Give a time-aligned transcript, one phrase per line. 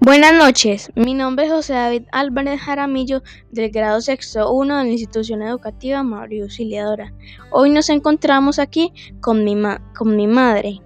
[0.00, 4.90] Buenas noches, mi nombre es José David Álvarez Jaramillo del grado sexto 1 de la
[4.90, 7.14] institución educativa Mario Auxiliadora.
[7.50, 9.56] Hoy nos encontramos aquí con mi,
[9.96, 10.80] con mi madre,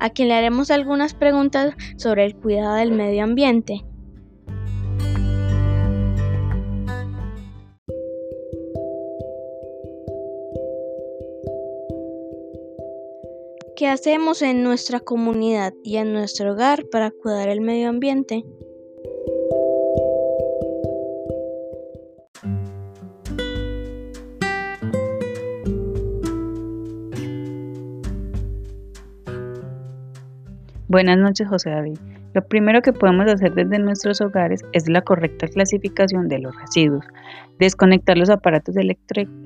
[0.00, 3.84] a quien le haremos algunas preguntas sobre el cuidado del medio ambiente.
[13.76, 18.44] ¿Qué hacemos en nuestra comunidad y en nuestro hogar para cuidar el medio ambiente?
[30.86, 31.98] Buenas noches, José David.
[32.34, 37.04] Lo primero que podemos hacer desde nuestros hogares es la correcta clasificación de los residuos,
[37.60, 38.74] desconectar los aparatos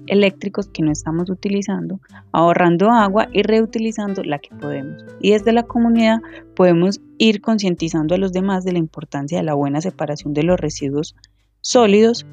[0.07, 2.01] eléctricos que no estamos utilizando,
[2.33, 5.05] ahorrando agua y reutilizando la que podemos.
[5.21, 6.21] Y desde la comunidad
[6.57, 10.59] podemos ir concientizando a los demás de la importancia de la buena separación de los
[10.59, 11.15] residuos
[11.61, 12.27] sólidos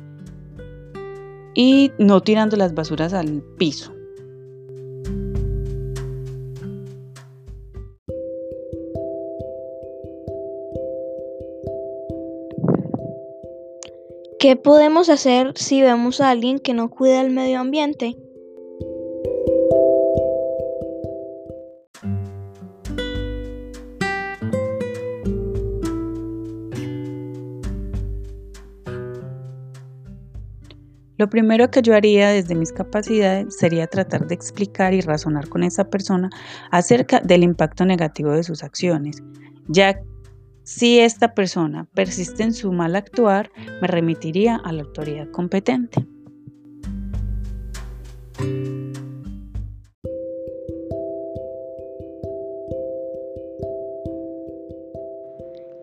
[1.54, 3.94] y no tirando las basuras al piso.
[14.46, 18.16] ¿Qué podemos hacer si vemos a alguien que no cuida el medio ambiente?
[31.18, 35.64] Lo primero que yo haría desde mis capacidades sería tratar de explicar y razonar con
[35.64, 36.30] esa persona
[36.70, 39.24] acerca del impacto negativo de sus acciones,
[39.70, 40.00] ya
[40.66, 46.06] si esta persona persiste en su mal actuar, me remitiría a la autoridad competente.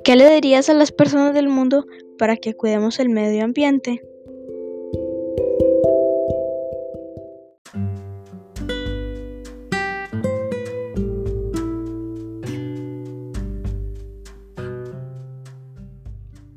[0.05, 1.87] ¿Qué le dirías a las personas del mundo
[2.19, 4.03] para que cuidemos el medio ambiente?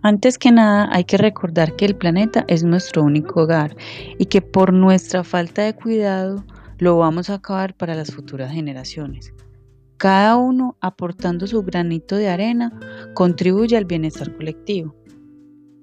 [0.06, 3.76] Antes que nada, hay que recordar que el planeta es nuestro único hogar
[4.20, 6.46] y que por nuestra falta de cuidado
[6.78, 9.34] lo vamos a acabar para las futuras generaciones.
[9.98, 12.72] Cada uno aportando su granito de arena
[13.16, 14.96] contribuye al bienestar colectivo.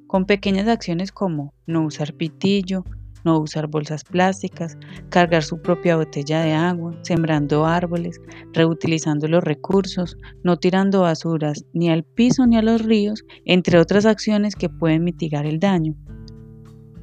[0.07, 2.85] Con pequeñas acciones como no usar pitillo,
[3.25, 4.77] no usar bolsas plásticas,
[5.09, 8.21] cargar su propia botella de agua, sembrando árboles,
[8.53, 14.07] reutilizando los recursos, no tirando basuras ni al piso ni a los ríos, entre otras
[14.07, 15.95] acciones que pueden mitigar el daño.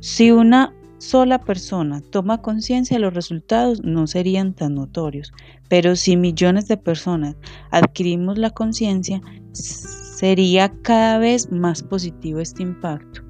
[0.02, 5.32] Si una sola persona toma conciencia, los resultados no serían tan notorios,
[5.70, 7.36] pero si millones de personas
[7.72, 9.22] adquirimos la conciencia,
[9.54, 13.29] sería cada vez más positivo este impacto.